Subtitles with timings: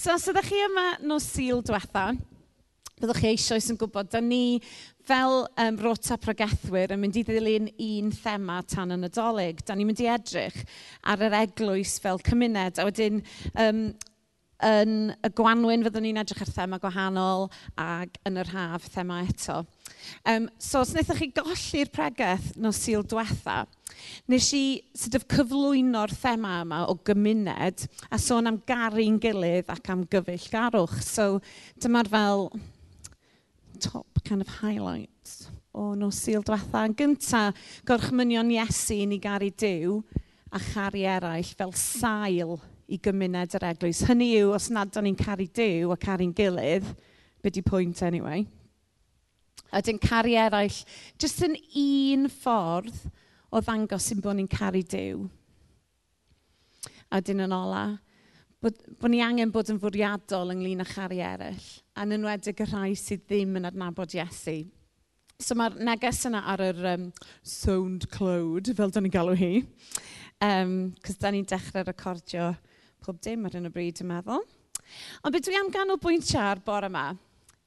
[0.00, 2.14] So os ydych chi yma nos syl diwetha,
[3.02, 4.56] byddwch chi eisoes yn gwybod, da ni
[5.04, 9.60] fel um, rota pregethwyr yn mynd i ddilyn un thema tan yn nadolig.
[9.60, 10.56] Da ni'n mynd i edrych
[11.04, 12.80] ar yr eglwys fel cymuned.
[12.80, 13.20] A wedyn
[13.52, 13.82] um,
[14.60, 17.46] Yn y Gwanwyn fyddwn ni'n edrych ar thema gwahanol
[17.80, 19.62] ac yn yr haf thema eto.
[20.28, 23.62] Um, so os wnaethoch chi golli'r pregeth nos syl diwetha,
[24.28, 29.92] nes i sort of, cyflwyno'r thema yma o gymuned a sôn am garu'n gilydd ac
[29.94, 30.98] am gyfeillgarwch.
[31.06, 31.40] So
[31.80, 32.50] dyma'r fel
[33.80, 36.84] top kind of highlights o nos syl diwetha.
[36.84, 40.02] Yn gyntaf, gorchmynion Iesu i ni garu Dyw
[40.52, 42.58] a chari eraill fel sail
[42.90, 44.02] i gymuned yr eglwys.
[44.08, 46.88] Hynny yw, os nad o'n i'n caru Dyw a caru'n gilydd,
[47.42, 48.44] be di pwynt anyway?
[49.70, 50.80] A dyn caru eraill,
[51.20, 53.04] jyst yn un ffordd
[53.54, 55.22] o ddangos sy'n bod ni'n caru Dyw.
[57.14, 57.84] A dyn yn ola,
[58.62, 62.92] bod, bod ni angen bod yn fwriadol ynglyn â charu eraill, a'n enwedig y rhai
[62.98, 64.64] sydd ddim yn adnabod Iesu.
[65.40, 67.06] So mae'r neges yna ar yr um,
[67.46, 69.62] SoundCloud, fel da ni'n galw hi,
[70.44, 70.74] um,
[71.06, 72.50] cos da ni'n dechrau recordio
[73.02, 74.46] pob dim ar hyn o bryd, yn meddwl.
[75.24, 77.08] Ond beth dwi am ganolbwyntio ar bore yma,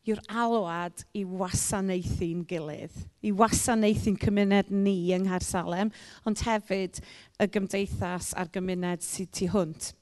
[0.04, 5.94] yw'r alwad i wasanaethu'n gilydd, i wasanaethu'n cymuned ni yng Nghaersalem,
[6.28, 7.00] ond hefyd
[7.40, 9.94] y gymdeithas a'r gymuned sydd tu hwnt.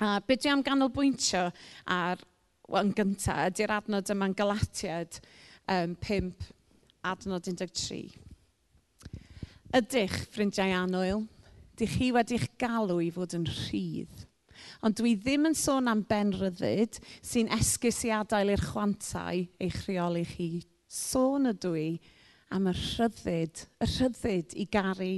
[0.00, 1.44] A beth dwi am ganolbwyntio
[1.84, 2.24] ar,
[2.66, 5.20] well, yn gyntaf, ydy'r adnod yma'n galatiad
[5.68, 6.48] um, 5,
[7.12, 8.16] adnod 13.
[9.74, 11.26] Ydych, ffrindiau anwyl,
[11.76, 14.23] dych chi wedi'ch galw i fod yn rhydd
[14.84, 20.24] Ond dwi ddim yn sôn am benryddid sy'n esgus i adael i'r chwantau eich rheoli
[20.28, 20.48] chi.
[20.92, 21.88] Sôn ydw i
[22.54, 25.14] am y rhyddid, y rhyddid i garu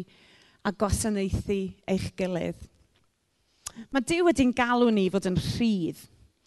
[0.67, 1.59] a gwasanaethu
[1.91, 2.62] eich gilydd.
[3.91, 6.06] Mae Dyw wedi'n galw ni fod yn rhydd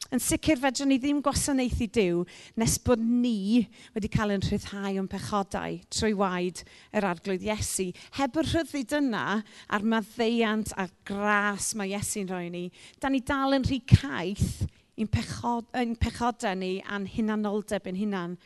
[0.10, 2.22] Yn sicr fedrwn ni ddim gwasanaethu Dyw
[2.58, 6.62] nes bod ni wedi cael ein rhyddhau o'n pechodau trwy waed
[6.96, 7.90] yr arglwydd Iesu.
[8.16, 9.26] Heb y rhyddid yna
[9.70, 12.64] a'r maddeiant a'r gras mae Iesu'n rhoi ni,
[12.98, 14.64] da ni dal yn rhy caeth
[14.98, 15.68] i'n pechod,
[16.02, 18.40] pechodau ni a'n hunanoldeb yn hunan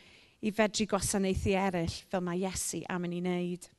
[0.44, 3.70] i fedru gwasanaethu eraill fel mae Iesu am yn ei wneud.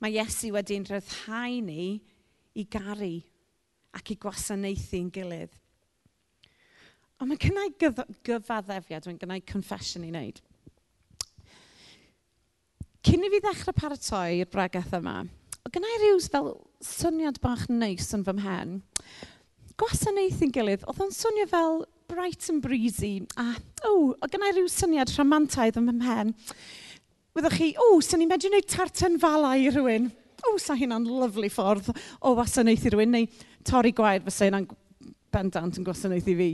[0.00, 1.90] Mae Iesu wedi'n rhyddhau ni
[2.54, 3.12] i garu
[3.98, 5.60] ac i gwasanaethu'n gilydd
[7.24, 10.42] Ond mae gennau gyfaddefiad, mae'n gennau confession i wneud.
[13.08, 15.22] Cyn i fi ddechrau paratoi i'r bregaeth yma,
[15.64, 16.50] o gennau rhyw fel
[16.84, 18.76] syniad bach neis yn fy mhen.
[19.80, 21.80] Gwasanaeth yn gilydd, oedd o'n swnio fel
[22.12, 23.54] bright and breezy, a
[23.88, 26.36] o, o gennau rhyw syniad rhamantaidd yn fy mhen.
[27.32, 30.12] Wyddoch chi, o, sy'n ni'n medru gwneud tartan falau i rhywun.
[30.44, 31.88] O, sa hynna'n lyflu ffordd
[32.20, 34.68] o wasanaethu rhywun, neu torri gwaed fysa hynna'n
[35.34, 36.48] bendant yn gwasanaeth i fi.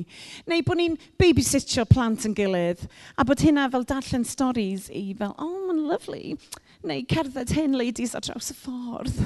[0.51, 2.83] Neu bod ni'n babysitio plant yn gilydd
[3.15, 6.25] a bod hynna fel darllen storys i fel, oh, mae'n lyflu.
[6.89, 9.25] Neu cerdded hen ladies ar draws y ffordd.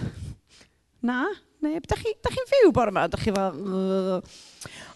[1.04, 1.28] Na,
[1.64, 3.56] Neu, Da chi'n chi fyw bore yma, da chi fel...
[3.56, 4.34] Ugh.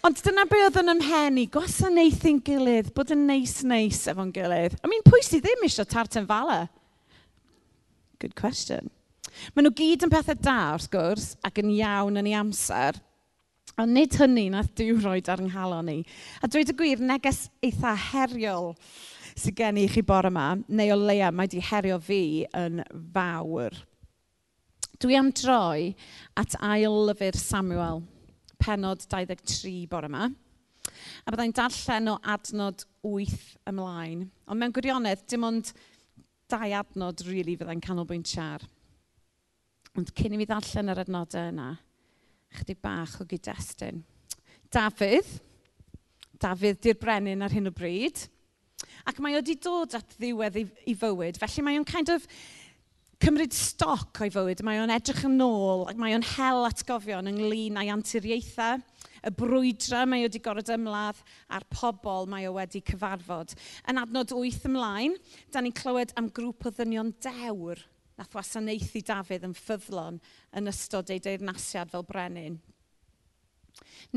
[0.06, 4.76] Ond dyna be oedd yn ymhen i, gwasanaethu'n gilydd, bod yn neis-neis efo'n gilydd.
[4.84, 6.66] I mean, pwy sydd ddim eisiau tartan fala?
[8.22, 8.92] Good question.
[9.54, 13.00] Maen nhw gyd yn pethau da, wrth gwrs, ac yn iawn yn ei amser,
[13.78, 15.98] Ond nid hynny nath diw roed ar nghalon ni.
[16.42, 18.72] A dweud y gwir, neges eitha heriol
[19.38, 22.82] sydd gen i chi bore yma, neu o leia mae di herio fi yn
[23.14, 23.76] fawr.
[24.98, 25.92] Dwi am droi
[26.40, 28.02] at ail lyfr Samuel,
[28.58, 30.26] penod 23 bore yma.
[31.22, 34.24] A byddai'n darllen o adnod 8 ymlaen.
[34.48, 35.70] Ond mewn gwirionedd, dim ond
[36.50, 38.64] dau adnod rili really fyddai'n canolbwynt siar.
[39.98, 41.68] Ond cyn i mi ddarllen yr adnodau yna,
[42.56, 44.02] chydig bach o gyd-destun.
[44.72, 45.28] Dafydd,
[46.38, 48.20] Dafydd di'r brenin ar hyn o bryd,
[49.08, 52.26] ac mae o wedi dod at ddiwedd ei, ei fywyd, felly mae o'n kind of
[53.18, 57.80] cymryd stoc o'i fywyd, mae o'n edrych yn ôl, ac mae o'n hel atgofion ynglyn
[57.80, 58.78] â'i anturiaethau,
[59.26, 61.18] y brwydra mae o wedi gorfod ymladd
[61.50, 63.56] a'r pobl mae o wedi cyfarfod.
[63.90, 65.18] Yn adnod 8 ymlaen,
[65.50, 67.82] da ni'n clywed am grŵp o ddynion dewr
[68.18, 70.18] nath wasanaethu Dafydd yn ffyddlon
[70.58, 72.58] yn ystod ei deyrnasiad fel brenin.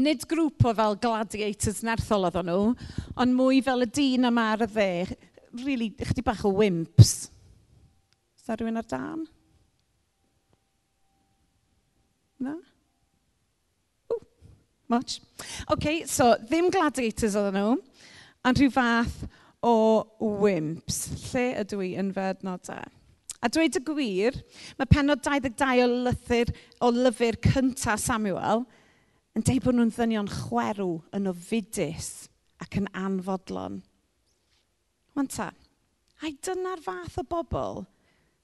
[0.01, 2.71] Nid grŵp o fel gladiators nerthol oedd nhw,
[3.19, 5.17] ond mwy fel y dyn yma ar y dde,
[5.65, 7.13] really, chdi bach o wimps.
[8.39, 9.25] Is da rhywun ar dan?
[12.41, 12.55] Na?
[14.13, 14.23] Ooh,
[14.89, 15.19] much.
[15.69, 17.75] OK, so ddim gladiators oedd nhw,
[18.47, 19.21] ond rhyw fath
[19.61, 19.75] o
[20.41, 21.03] wimps.
[21.27, 23.00] Lle ydw i yn fy adnodau?
[23.41, 24.35] A dweud y gwir,
[24.77, 26.51] mae penod 22 o lythyr
[26.83, 28.67] o lyfr cyntaf Samuel
[29.37, 32.11] yn deud bod nhw'n ddynion chwerw yn ofidus
[32.61, 33.79] ac yn anfodlon.
[35.17, 35.49] Wan ta,
[36.21, 37.81] ai dyna'r fath o bobl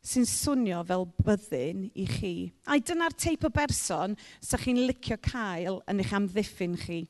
[0.08, 2.34] sy'n swnio fel byddin i chi?
[2.66, 7.04] Ai dyna'r teip o berson sy'ch chi'n licio cael yn eich amddiffyn chi?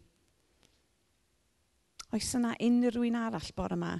[2.11, 3.95] Oes yna unrhyw un arall bore yma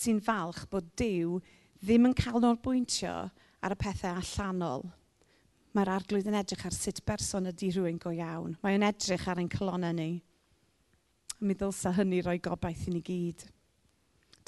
[0.00, 1.38] sy'n falch bod Dyw
[1.82, 3.14] ddim yn cael nhw'r bwyntio
[3.62, 4.86] ar y pethau allanol.
[5.76, 8.56] Mae'r arglwydd yn edrych ar sut berson ydy rhywun go iawn.
[8.62, 10.10] Mae o'n edrych ar ein colonnau ni.
[11.38, 13.44] A mi ddylsa hynny roi gobaith i ni gyd.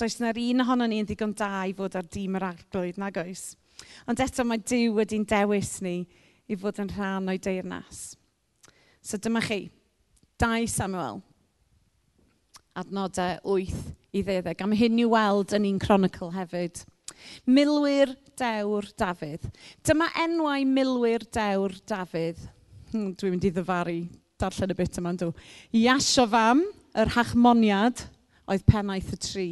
[0.01, 3.21] Does na'r un ohono ni yn ddigon da i fod ar dîm yr arglwydd, nag
[3.21, 3.51] oes?
[4.09, 5.99] Ond eto mae Dyw wedi'n dewis ni
[6.51, 8.15] i fod yn rhan o'i deyrnas.
[9.05, 9.69] So dyma chi,
[10.41, 11.21] 2 Samuel,
[12.81, 13.77] adnodau 8
[14.17, 14.57] i 10.
[14.65, 16.83] Am hyn i weld yn un Chronicle hefyd.
[17.49, 19.47] Milwyr dewr Dafydd.
[19.87, 22.41] Dyma enwau milwyr dewr Dafydd.
[22.91, 23.99] Hmm, dwi'n mynd i ddyfaru
[24.41, 25.31] darllen y bit yma'n dw.
[25.77, 26.63] Iasofam,
[26.99, 28.03] yr hachmoniad,
[28.51, 29.49] oedd pennaeth y tri.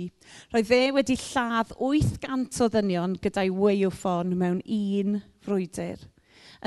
[0.53, 6.01] Roedd e wedi lladd 800 o ddynion gyda'i weiwffon mewn un frwydr.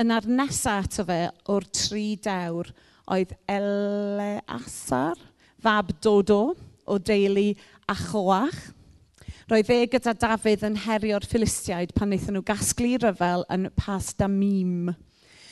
[0.00, 1.20] Yn arnesa ato fe
[1.52, 2.70] o'r tri dewr
[3.12, 5.18] oedd Eleasar,
[5.60, 6.54] fab Dodo,
[6.88, 7.52] o deulu
[7.92, 8.62] Achoach,
[9.52, 14.86] Roedd fe gyda Dafydd yn herio'r Philistiaid pan wnaethon nhw gasglu ryfel yn pas damim.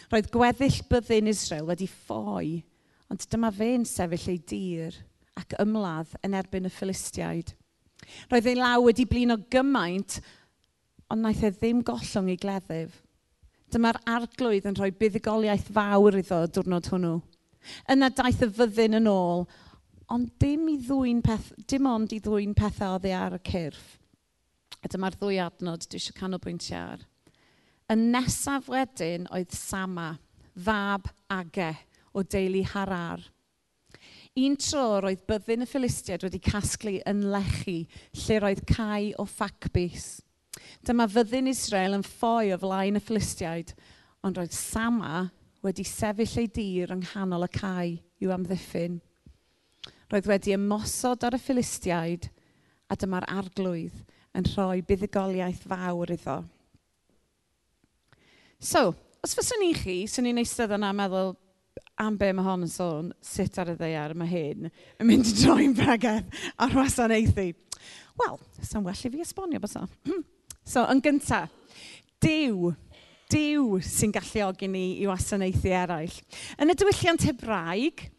[0.08, 2.62] Roedd gweddill byddin Israel wedi ffoi,
[3.12, 4.96] ond dyma fe'n sefyll ei dir
[5.36, 7.52] ac ymladd yn erbyn y Philistiaid.
[8.32, 10.16] Roedd ei law wedi blino gymaint,
[11.12, 12.96] ond naeth e ddim gollwng ei gleddyf.
[13.68, 17.18] Dyma'r arglwydd yn rhoi buddigoliaeth fawr iddo diwrnod hwnnw.
[17.92, 19.44] Yna daeth y fyddin yn ôl,
[20.10, 23.96] ond dim, i ddwyn peth, dim ond i ddwyn pethau oddi ar y cyrff.
[24.80, 27.04] A dyma'r ddwy adnod dwi eisiau canolbwyntio ar.
[27.90, 30.14] Y nesaf wedyn oedd Sama,
[30.54, 31.72] fab Age
[32.14, 33.22] o deulu Harar.
[34.38, 37.80] Un tro roedd byddin y Philistiaid wedi casglu yn lechi,
[38.24, 40.20] lle roedd Cai o Ffacbis.
[40.86, 43.74] Dyma fyddin Israel yn ffoi o flaen y Philistiaid,
[44.24, 45.26] ond roedd Sama
[45.66, 47.88] wedi sefyll ei dir yng nghanol y Cai
[48.22, 49.00] i'w amddiffyn
[50.10, 52.30] roedd wedi ymosod ar y Philistiaid
[52.90, 54.00] a dyma'r arglwydd
[54.36, 56.40] yn rhoi buddigoliaeth fawr iddo.
[58.60, 58.90] So,
[59.24, 61.32] os fyswn i chi, swn i'n eistedd yna meddwl
[62.00, 65.34] am be mae hon yn sôn, sut ar y ddeiar mae hyn yn mynd i
[65.42, 67.50] droi'n bregeth ar wasanaethu.
[68.20, 69.86] Wel, sa'n well i fi esbonio bod so.
[70.72, 71.52] so, yn gyntaf,
[72.20, 72.72] Dyw,
[73.32, 76.16] Dyw sy'n galluogi ni i wasanaethu eraill.
[76.60, 78.10] Yn y diwylliant Hebraeg,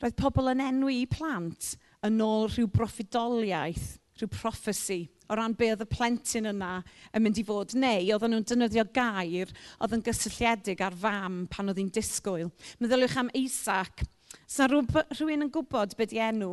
[0.00, 1.74] Roedd pobl yn enwi plant
[2.06, 6.70] yn ôl rhyw broffidoliaeth, rhyw prophecy o ran be oedd y plentyn yna
[7.14, 7.76] yn mynd i fod.
[7.78, 12.50] Neu oedden nhw'n dynyddio gair oedd yn gysylltiedig ar fam pan oedd hi'n disgwyl.
[12.82, 14.04] Meddyliwch am Isaac.
[14.50, 16.50] Sa'n rhywun yn gwybod beth i enw,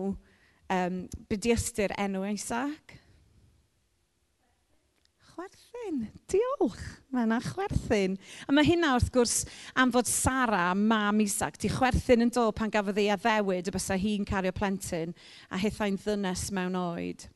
[0.76, 2.98] um, beth i ystyr enw Isaac?
[5.38, 6.08] chwerthin.
[6.32, 6.82] Diolch,
[7.14, 8.16] mae yna chwerthin.
[8.50, 9.44] A mae hynna wrth gwrs
[9.78, 14.02] am fod Sara, mam Isaac, di chwerthin yn dod pan gafodd ei addewid y bysau
[14.02, 15.14] hi'n cario plentyn
[15.54, 17.28] a hithau'n ddynes mewn oed.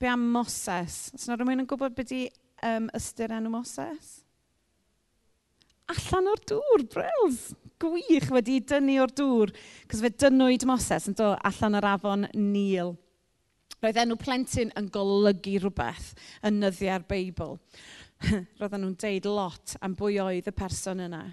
[0.00, 1.10] Be am Moses?
[1.12, 2.24] Os yna rhywun yn gwybod beth di
[2.64, 4.22] um, ystyr enw Moses?
[5.92, 7.44] Allan o'r dŵr, brils!
[7.82, 9.52] Gwych wedi dynnu o'r dŵr.
[9.90, 12.94] Cos fe dynwyd Moses yn dod allan yr afon Nil.
[13.82, 16.12] Roedd enw plentyn yn golygu rhywbeth
[16.46, 17.56] yn nyddiau'r Beibl.
[18.60, 21.24] Roedden nhw'n deud lot am bwy oedd y person yna.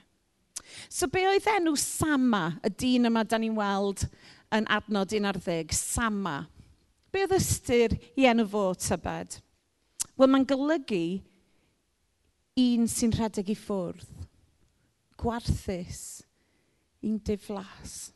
[0.89, 4.07] So be oedd enw Sama, y dyn yma da ni'n weld
[4.55, 6.39] yn adnod 11, Sama.
[7.13, 9.38] Be oedd ystyr i enw fo tybed?
[10.17, 11.03] Wel, mae'n golygu
[12.59, 14.25] un sy'n rhedeg i ffwrdd,
[15.21, 16.24] gwarthus,
[17.05, 18.09] un diflas.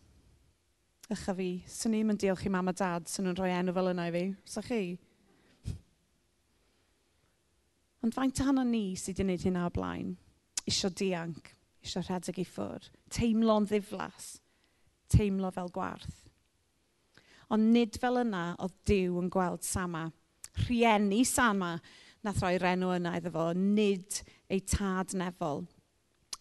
[1.12, 3.92] Ych a fi, swn i'n diolch i mam a dad sy'n nhw'n rhoi enw fel
[3.92, 4.24] yna i fi.
[4.48, 4.84] Sa chi?
[8.04, 10.14] Ond faint hana ni sydd wedi gwneud hynna o blaen?
[10.68, 11.52] Isio dianc,
[11.84, 14.38] isio rhedeg i ffwrdd, teimlo'n ddiflas,
[15.12, 16.22] teimlo fel gwarth.
[17.52, 20.08] Ond nid fel yna oedd Dyw yn gweld Sama.
[20.64, 21.76] Rhieni Sama
[22.24, 25.66] nath roi'r enw yna iddo fo, nid ei tad nefol.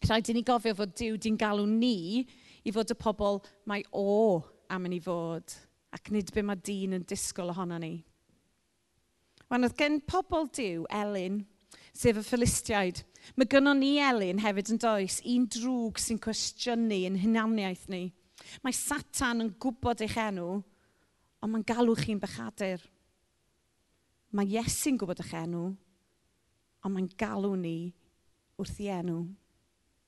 [0.07, 2.25] Rhaid i ni gofio fod Dyw di'n galw ni
[2.64, 4.40] i fod y pobl mae o
[4.73, 5.54] am yn ei fod
[5.92, 7.99] ac nid be mae dyn yn disgwyl ohono ni.
[9.52, 11.42] Wan oedd gen pobl diw Elin,
[11.92, 13.02] sef y Philistiaid,
[13.37, 18.07] mae gynnon ni Elin hefyd yn does, un drwg sy'n cwestiynu yn hunaniaeth ni.
[18.64, 20.62] Mae Satan yn gwybod eich enw,
[21.42, 22.81] ond mae'n galw chi'n bechadur.
[24.33, 25.66] Mae Iesu'n gwybod eich enw,
[26.83, 27.76] ond mae'n galw ni
[28.57, 29.21] wrth i enw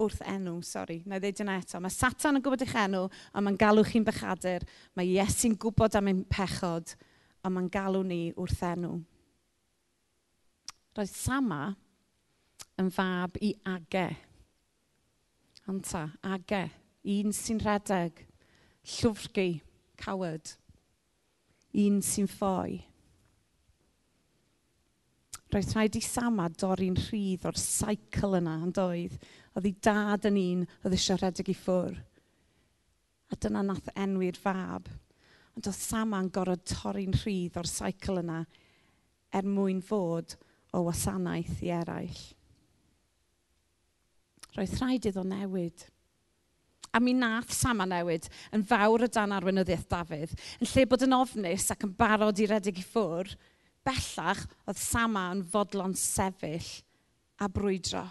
[0.02, 1.78] wrth enw, sori, na ddeud yna eto.
[1.82, 4.64] Mae Satan yn gwybod eich enw, a mae'n galw chi'n bechadur.
[4.98, 6.96] Mae Iesu'n gwybod am ein pechod,
[7.44, 8.96] a mae'n galw ni wrth enw.
[10.94, 11.60] Roedd Sama
[12.80, 14.08] yn fab i age.
[15.70, 16.64] Anta, age.
[17.14, 18.24] Un sy'n rhedeg,
[18.96, 19.48] llwfrgu,
[20.00, 20.56] cawod.
[21.84, 22.80] Un sy'n ffoi
[25.54, 29.14] roedd rhaid i Sama dorri'n rhydd o'r saicl yna yn doedd.
[29.54, 31.94] Oedd ei dad yn un oedd eisiau rhedeg i ffwr.
[33.30, 34.90] A dyna nath enwi'r fab.
[35.54, 38.42] Ond oedd Sama'n gorfod torri'n rhydd o'r saicl yna
[39.34, 40.34] er mwyn fod
[40.74, 42.22] o wasanaeth i eraill.
[44.54, 45.86] Roedd rhaid iddo newid.
[46.94, 51.16] A mi nath Sama newid yn fawr o dan arweinyddiaeth Dafydd, yn lle bod yn
[51.16, 53.34] ofnus ac yn barod i redeg i ffwrdd,
[53.84, 56.70] bellach oedd Sama yn fodlon sefyll
[57.40, 58.04] a brwydro.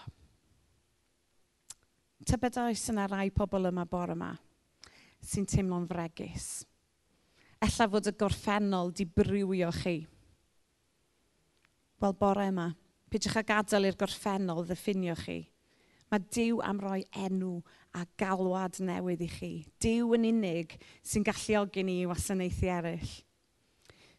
[2.23, 4.31] Tybed oes yna rai pobl yma bore yma
[5.23, 6.63] sy'n teimlo'n fregus.
[7.63, 10.01] Ella fod y gorffennol di brywio chi.
[12.03, 12.67] Wel, bore yma,
[13.11, 15.39] peidiwch â gadael i'r gorffennol ddiffinio chi.
[16.11, 17.55] Mae Dyw am roi enw
[17.97, 19.51] a galwad newydd i chi.
[19.81, 23.13] Dyw yn unig sy'n galluogi ni i wasanaethu eraill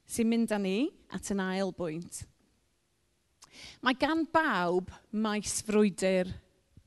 [0.09, 0.79] sy'n mynd â ni
[1.15, 2.23] at yn ail bwynt.
[3.85, 6.31] Mae gan bawb maes frwydr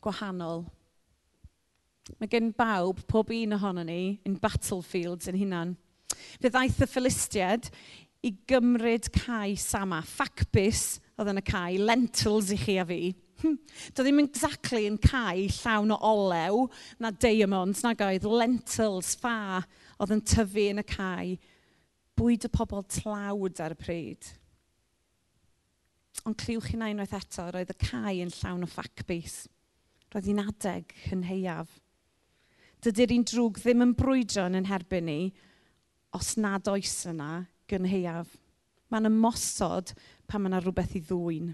[0.04, 0.66] gwahanol.
[2.18, 5.76] Mae gen bawb, pob un ohono ni, yn battlefields yn hunan.
[6.42, 7.70] Fe ddaeth y Philistiad
[8.26, 10.02] i gymryd cae sama.
[10.06, 13.02] Ffacbus oedd yn y cae, lentils i chi a fi.
[13.44, 13.58] Hm.
[13.94, 16.64] Doedd ddim exactly yn cae llawn o olew
[17.04, 19.62] na diamonds, nag oedd lentils ffa
[20.00, 21.36] oedd yn tyfu yn y cae
[22.18, 24.30] bwyd y pobl tlawd ar y pryd.
[26.26, 29.46] Ond cliwch chi'n unwaith eto, roedd y cae yn llawn o ffacbys.
[30.14, 31.70] Roedd hi'n adeg yn heiaf.
[32.84, 35.22] Dydy'r un drwg ddim yn brwydro yn herbyn ni,
[36.18, 38.30] os nad oes yna gynheiaf.
[38.92, 39.94] Mae'n ymosod
[40.28, 41.54] pan mae yna rhywbeth i ddwyn.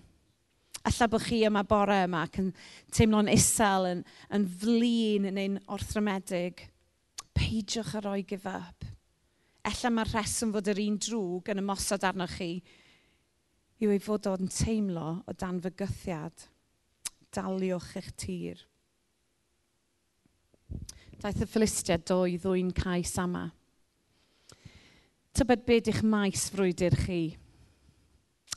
[0.83, 2.49] Alla bod chi yma bore yma ac yn
[2.93, 4.01] teimlo'n isel, yn,
[4.35, 6.65] yn flin, neu'n orthromedig.
[7.33, 8.82] Peidiwch a roi give up
[9.63, 12.51] ella mae'r rheswm fod yr un drwg yn ymosod arnoch chi
[13.83, 16.47] yw ei fod o'n teimlo o dan fygythiad.
[17.33, 18.61] Daliwch eich tir.
[21.23, 23.47] Daeth y Philistiaid do i ddwy'n cais yma.
[25.33, 27.21] Tybed beth eich maes frwydr chi?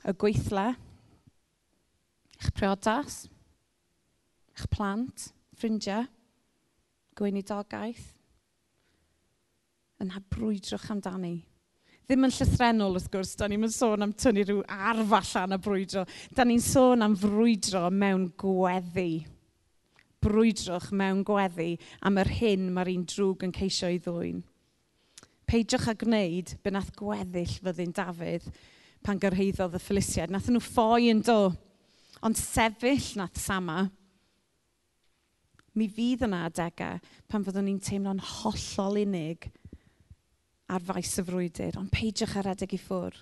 [0.07, 0.67] Y gweithle,
[2.37, 3.23] eich priodas,
[4.53, 6.05] eich plant, ffrindiau,
[7.17, 8.13] gweinidogaeth,
[10.03, 11.37] yn brwydrwch amdani.
[12.07, 16.05] Ddim yn llythrenol wrth gwrs, da ni'n sôn am tynnu rhyw arf allan a brwydro.
[16.31, 19.25] Da ni'n sôn am frwydro mewn gweddi.
[20.23, 21.73] Brwydrwch mewn gweddi
[22.07, 24.39] am yr hyn mae'r un drwg yn ceisio ei ddwyn.
[25.51, 28.47] Peidiwch a gwneud be nath gweddill fyddin Dafydd
[29.07, 30.31] pan gyrhaeddodd y Philistiaid.
[30.31, 31.51] Nath nhw ffoi yn do,
[32.23, 33.85] ond sefyll nath sama.
[35.75, 39.51] Mi fydd yna adegau pan fyddwn ni'n teimlo'n hollol unig
[40.73, 43.15] ar faes y frwydr, ond peidiwch ar adeg i ffwr.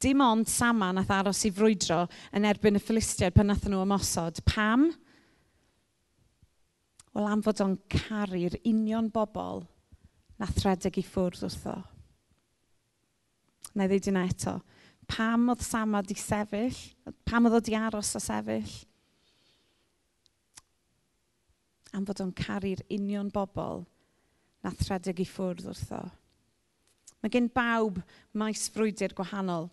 [0.00, 2.04] Dim ond sama nath aros i frwydro
[2.36, 4.42] yn erbyn y Philistiaid pan nath nhw ymosod.
[4.46, 4.90] Pam?
[7.16, 9.64] Wel am fod o'n caru'r union bobl
[10.40, 11.76] nath redeg i ffwrdd wrtho.
[13.76, 14.58] Na i ddweud yna eto.
[15.08, 16.76] Pam oedd Sama di sefyll?
[17.24, 18.76] Pam oedd o di aros o sefyll?
[21.96, 23.86] Am fod o'n caru'r union bobl
[24.66, 26.04] nath rhedeg i ffwrdd wrtho.
[27.26, 27.96] Mae gen bawb
[28.38, 29.64] maes frwydr gwahanol.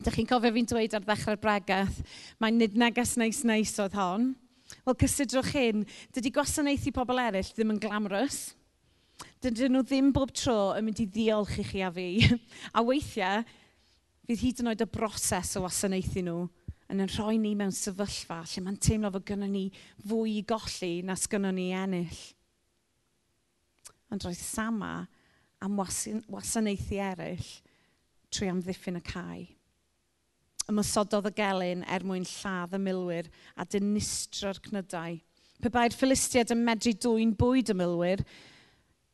[0.00, 1.98] Dych chi'n cofio fi'n dweud ar ddechrau'r bregaeth,
[2.40, 4.30] mae'n nid neges neis neis oedd hon.
[4.86, 5.82] Wel, cysidrwch hyn,
[6.16, 8.40] dydy gwasanaethu pobl eraill ddim yn glamrys.
[9.44, 12.08] Dydyn nhw ddim bob tro yn mynd i ddiolch i chi a fi.
[12.78, 13.44] a weithiau,
[14.24, 16.40] fydd hyd yn oed y broses o wasanaethu nhw
[16.88, 19.66] yn yn rhoi ni mewn sefyllfa lle mae'n teimlo fod gynnu ni
[20.08, 22.22] fwy i golli na sgynnu ni ennill.
[24.08, 25.02] Ond roedd Sama
[25.62, 27.50] am wasanaethu eraill
[28.32, 29.42] trwy amddiffyn y cae.
[30.70, 33.28] Ymysododd y gelyn er mwyn lladd y milwyr
[33.58, 35.18] a dynistro'r cnydau.
[35.62, 38.22] Pe bai'r Philistiad yn medru dwy'n bwyd y milwyr,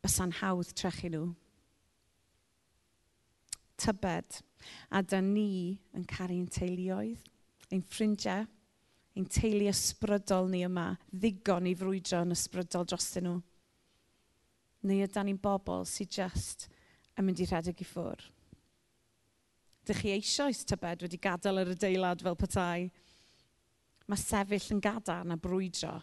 [0.03, 1.25] bysa'n hawdd trechu nhw.
[3.79, 4.39] Tybed,
[4.91, 7.27] a da ni yn caru'n teuluoedd,
[7.71, 8.47] ein ffrindiau,
[9.17, 13.39] ein teulu ysbrydol ni yma, ddigon i frwydro yn ysbrydol dros nhw
[14.87, 16.67] neu ydan ni'n bobl sydd just
[17.17, 18.21] yn mynd i rhedeg i ffwr?
[19.87, 22.89] Dych chi eisoes tybed wedi gadael yr adeilad fel petai?
[24.09, 25.97] Mae sefyll yn gadarn a brwydro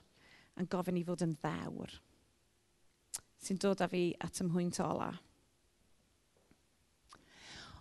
[0.61, 1.97] yn gofyn i fod yn ddewr
[3.47, 5.12] sy'n dod â fi at ymhwynt ola.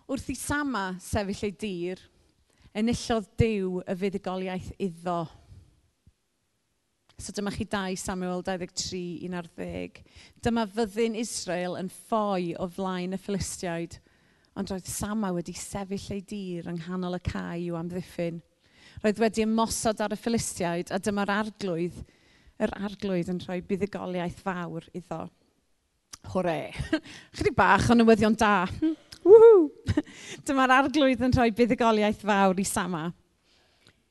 [0.06, 2.02] Wrth i Sama sefyll ei dir,
[2.76, 5.24] enillodd Dyw y fuddugoliaeth iddo
[7.18, 10.02] So dyma chi 2 Samuel 23, 11.
[10.44, 13.96] Dyma fyddin Israel yn ffoi o flaen y Philistiaid,
[14.52, 18.42] ond roedd Sama wedi sefyll ei dir yng nghanol y cae i'w amddiffyn.
[19.00, 22.04] Roedd wedi ymosod ar y Philistiaid a dyma'r arglwydd,
[22.60, 25.24] yr arglwydd yn rhoi buddugoliaeth fawr iddo.
[26.34, 26.60] Hwre!
[27.38, 28.58] Chydig bach o newyddion da.
[30.46, 33.06] Dyma'r arglwydd yn rhoi buddugoliaeth fawr i Sama.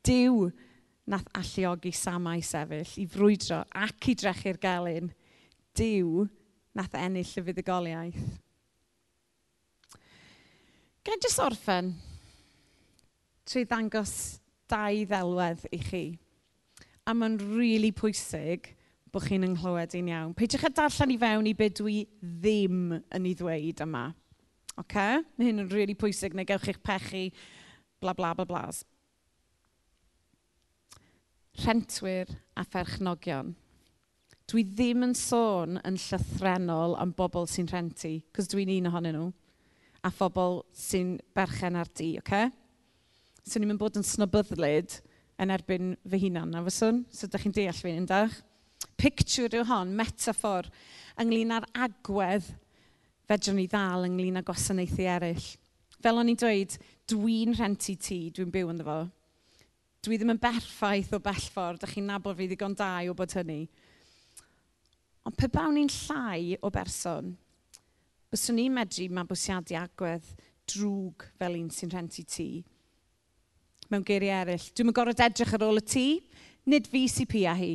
[0.01, 0.49] Dyw
[1.11, 5.11] nath alluogi samau sefyll i frwydro ac i drechu'r gelyn,
[5.75, 6.23] Dyw
[6.75, 8.27] nath ennill y fuddugoliaeth.
[11.05, 11.91] Gael jyst orffen
[13.45, 14.13] trwy ddangos
[14.71, 16.05] dau ddelwedd i chi.
[17.05, 18.71] A mae'n rili really pwysig
[19.13, 20.33] bod chi'n ynghlywed i'n iawn.
[20.35, 24.07] Peidiwch â darllen i fewn i be dwi ddim yn ei ddweud yma.
[24.81, 25.21] Okay?
[25.37, 27.27] Mae hyn yn rili really pwysig neu gewch eich pechu,
[28.01, 28.81] bla bla bla blas
[31.61, 33.53] rhentwyr a pherchnogion.
[34.49, 39.29] Dwi ddim yn sôn yn llythrenol am bobl sy'n rhentu, cos dwi'n un ohonyn nhw,
[40.05, 42.21] a phobl sy'n berchen ar di, oce?
[42.21, 42.51] Okay?
[43.45, 44.99] So ni'n mynd bod yn snobyddlyd
[45.41, 48.37] yn erbyn fy hunan na fyswn, so ydych chi'n deall fi'n undach.
[49.01, 50.69] Picture yw hon, metafor,
[51.21, 52.47] ynglyn â'r agwedd
[53.29, 55.51] fedrwn ni ddal ynglyn â gwasanaethu eraill.
[56.05, 56.75] Fel o'n i'n dweud,
[57.09, 58.99] dwi'n rhentu ti, dwi'n byw yn fo
[60.05, 63.63] dwi ddim yn berffaith o bellffordd, ydych chi'n nabod fi ddigon da i bod hynny.
[65.25, 67.31] Ond pe bawn ni'n llai o berson,
[68.29, 70.27] byswn ni'n medru mabwysiadu agwedd
[70.69, 72.47] drwg fel un sy'n rhentu tŷ.
[73.89, 76.05] Mewn geiriau eraill, dwi'n mynd gorfod edrych ar ôl y tŷ,
[76.69, 77.73] nid fi sy'n pia hi.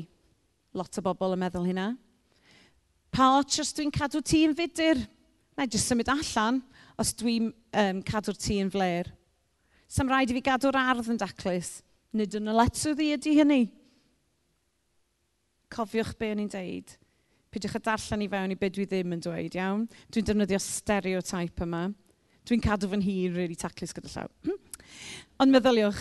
[0.78, 1.88] Lot o bobl yn meddwl hynna.
[3.10, 5.02] Pa ots os dwi'n cadw tŷ yn fudur?
[5.58, 6.62] Na i jyst symud allan
[7.00, 9.10] os dwi'n um, cadw'r tŷ yn fler.
[9.90, 11.80] Sam rhaid i fi gadw'r ardd yn daclus.
[12.16, 13.60] Nid yn y oletwydd i ydy hynny.
[15.70, 16.96] Cofiwch be o'n i'n deud.
[17.50, 19.84] Pidwch a darllen i fewn i beth dwi ddim yn dweud, iawn?
[20.10, 21.84] Dwi'n defnyddio stereotype yma.
[22.46, 24.30] Dwi'n cadw fy nhir rili really taclus gyda llaw.
[24.46, 24.58] Hmm.
[25.42, 26.00] Ond meddyliwch,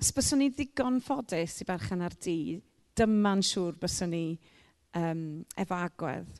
[0.00, 2.60] os byswn ni ddigon ffodus i berchen ar di,
[2.96, 4.24] dyma'n siŵr byswn ni
[4.96, 5.24] um,
[5.56, 6.30] efo agwedd.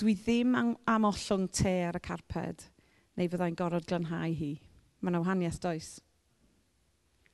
[0.00, 2.68] Dwi ddim am, ollwng te ar y carped,
[3.16, 4.54] neu fyddai'n gorfod glanhau hi.
[5.02, 5.94] Mae'n wahaniaeth does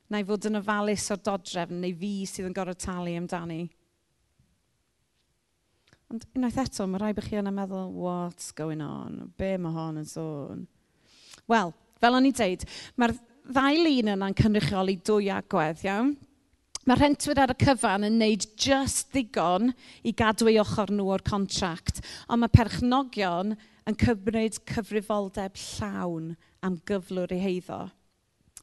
[0.09, 3.61] na i fod yn ofalus o'r dodrefn neu fi sydd yn gorfod talu amdani.
[6.09, 9.27] Ond unwaith eto, mae rhaid bych chi yna meddwl, what's going on?
[9.37, 10.63] Be mae hon yn sôn?
[11.49, 12.65] Wel, fel o'n i dweud,
[12.97, 13.13] mae'r
[13.49, 16.15] ddau lun yna'n cynrychioli dwy agwedd, iawn?
[16.89, 19.69] Mae rhentwyr ar y cyfan yn wneud just ddigon
[20.01, 23.53] i gadw ei ochr nhw o'r contract, ond mae perchnogion
[23.85, 26.33] yn cymryd cyfrifoldeb llawn
[26.65, 27.83] am gyflwr ei heiddo.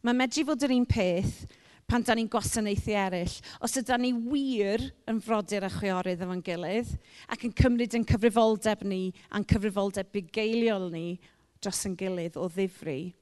[0.04, 1.46] Mae medru fod yr un peth
[1.87, 3.37] pan da ni'n gwasanaethu eraill.
[3.62, 6.90] Os yda ni wir yn frodyr a chwiorydd efo'n gilydd
[7.32, 11.06] ac yn cymryd yn cyfrifoldeb ni a'n cyfrifoldeb bugeiliol ni
[11.62, 13.14] dros yn gilydd o ddifri,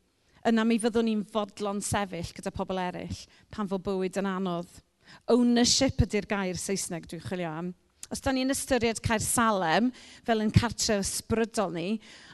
[0.49, 3.23] yna mi fyddwn ni'n fodlon sefyll gyda pobl eraill
[3.55, 4.71] pan fod bywyd yn anodd.
[5.31, 7.75] Ownership ydy'r gair Saesneg dwi'n chwilio am.
[8.13, 9.91] Os da ni'n ystyried Caer Salem
[10.25, 11.89] fel yn cartref ysbrydol ni,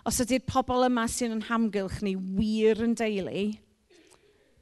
[0.06, 3.50] os ydy'r pobl yma sy'n yn hamgylch ni wir yn deulu,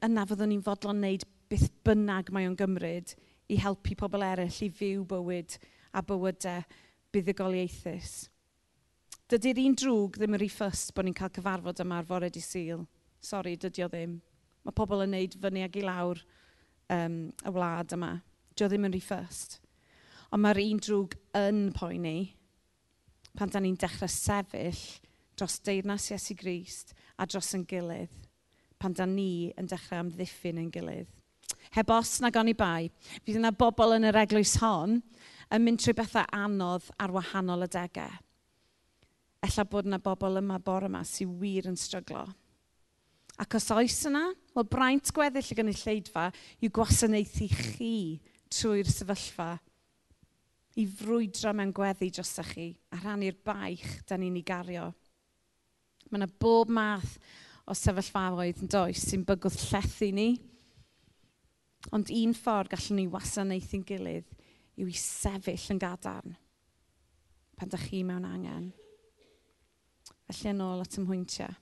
[0.05, 3.15] yna fyddwn ni'n fodlon wneud beth bynnag mae o'n gymryd
[3.49, 5.57] i helpu pobl eraill i fyw bywyd
[5.91, 6.63] a bywydau
[7.13, 8.29] buddugoliaethus.
[9.29, 12.41] Dydy'r un drwg ddim yn rhy ffyst bod ni'n cael cyfarfod yma ar fore di
[12.41, 12.85] syl.
[13.21, 14.15] Sori, dydy o ddim.
[14.65, 16.21] Mae pobl yn neud fyny ag i lawr
[16.93, 18.13] um, y wlad yma.
[18.55, 19.59] Dio ddim yn rhy ffyst.
[20.29, 22.17] Ond mae'r un drwg yn poeni
[23.37, 24.81] pan da ni'n dechrau sefyll
[25.37, 28.28] dros deyrnas Iesu Grist a dros yn gilydd
[28.79, 31.09] pan da ni yn dechrau amddiffyn yn gilydd.
[31.75, 32.89] Heb os na gan i bai,
[33.25, 34.97] fydd yna bobl yn yr eglwys hon
[35.53, 38.11] yn mynd trwy bethau anodd ar wahanol adegau.
[39.45, 42.25] Ella bod yna bobl yma bore yma sy'n wir yn stryglo.
[43.39, 46.25] Ac os oes yna, wel braint gweddill y gynulleidfa
[46.59, 47.93] yw gwasanaethu chi
[48.51, 49.53] trwy'r sefyllfa
[50.79, 54.89] i frwydro mewn gweddi drosach chi a rhannu'r baich da ni'n ei gario.
[56.09, 57.15] Mae yna bob math
[57.69, 60.29] o sefyllfaoedd yn does sy'n bygwth llethu ni.
[61.95, 64.37] Ond un ffordd gallwn ni wasanaethu'n gilydd
[64.79, 66.37] yw i sefyll yn gadarn
[67.59, 68.69] pan dych chi mewn angen.
[70.29, 71.55] Felly yn ôl at ymhwyntiau.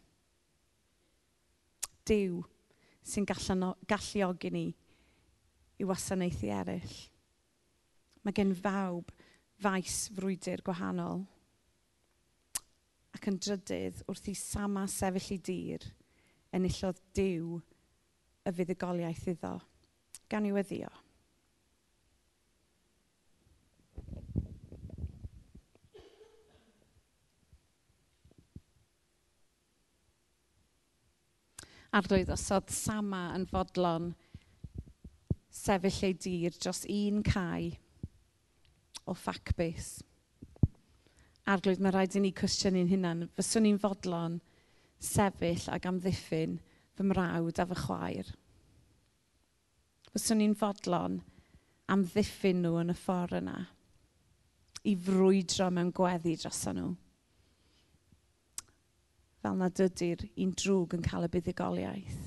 [2.08, 2.44] Dyw
[3.08, 4.68] sy'n galluogi ni
[5.82, 6.98] i wasanaethu eraill.
[8.22, 9.10] Mae gen fawb
[9.64, 11.26] faes frwydr gwahanol.
[13.18, 15.86] Ac yn drydydd, wrth i Sama sefyll i dir,
[16.54, 17.56] enillodd diw
[18.46, 19.56] y fuddugoliaeth iddo.
[20.30, 20.92] Gan i weddio.
[31.98, 34.12] Arglwydd oedd Sama yn fodlon
[35.64, 37.74] sefyll ei dir dros un cae
[39.10, 39.96] o ffacbys
[41.48, 43.24] arglwydd, mae rhaid i ni cwestiynu'n hunan.
[43.38, 44.42] Fyswn ni'n fodlon
[45.04, 46.58] sefyll ag amddiffyn
[46.98, 48.30] fy mrawd a fy chwaer.
[50.12, 51.22] Fyswn ni'n fodlon
[51.94, 53.58] amddiffyn nhw yn y ffordd yna
[54.88, 56.94] i frwydro mewn gweddi dros nhw.
[59.44, 62.24] Fel na dydy'r un drwg yn cael y buddigoliaeth.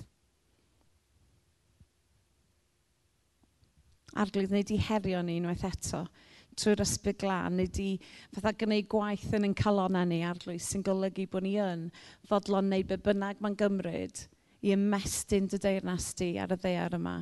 [4.20, 6.04] Arglwydd wneud i herio ni unwaith eto
[6.60, 7.88] trwy'r ysbryd glân, neu di
[8.34, 11.88] fatha gwneud gwaith yn ein calonau ni arglwys sy'n golygu bod ni yn
[12.28, 14.24] fodlon neu be bynnag mae'n gymryd
[14.60, 17.16] i ymestyn dy deyrnas di ar y ddeir yma.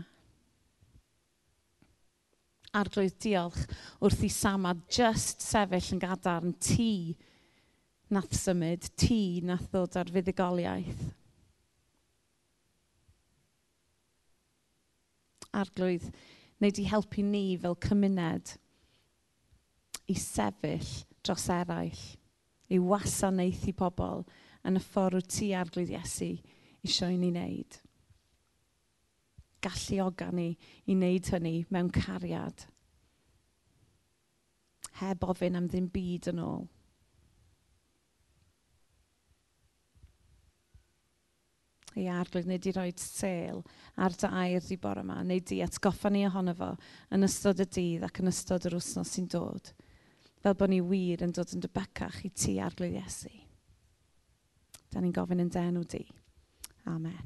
[2.78, 3.62] Arglwydd diolch
[4.04, 7.16] wrth i Sama just sefyll yn gadarn ti
[8.12, 11.06] nath symud, ti nath ddod ar fuddugoliaeth.
[15.58, 16.10] Arglwydd,
[16.60, 18.58] neu di helpu ni fel cymuned
[20.08, 20.92] i sefyll
[21.24, 22.04] dros eraill,
[22.72, 24.24] i wasanaethu pobl
[24.68, 26.32] yn y ffordd ti arglwydd Iesu
[26.84, 27.78] eisiau ni wneud.
[29.64, 30.50] Galluoga ni
[30.86, 32.66] i wneud hynny mewn cariad.
[34.98, 36.66] Heb ofyn am ddim byd yn ôl.
[41.98, 43.62] ei arglwydd, neu di roed sel
[43.98, 46.68] ar dy air di bore yma, neu di atgoffa ni ohono fo
[47.14, 49.72] yn ystod y dydd ac yn ystod yr wsnos sy'n dod
[50.48, 53.32] fel bod ni wir yn dod yn debecach i ti arglwydd Iesu.
[54.88, 56.06] Da ni'n gofyn yn denw di.
[56.88, 57.20] Amen.